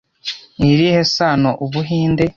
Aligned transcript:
Ni 0.57 0.67
irihe 0.73 1.01
sano 1.15 1.49
Ubuhinde 1.65 2.23